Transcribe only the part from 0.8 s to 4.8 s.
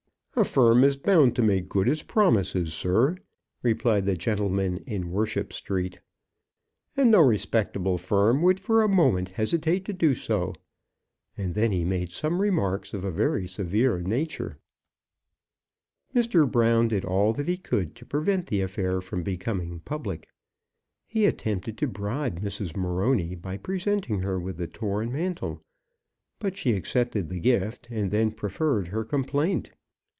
is bound to make good its promises, sir," replied the gentleman